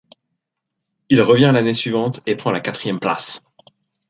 Il 1.09 1.21
revient 1.21 1.51
l'année 1.53 1.75
suivante 1.75 2.21
et 2.25 2.35
prend 2.35 2.49
la 2.49 2.59
quatrième 2.59 2.99
place. 2.99 3.43